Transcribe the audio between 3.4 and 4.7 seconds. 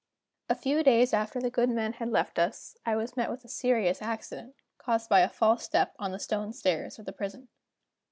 a serious accident,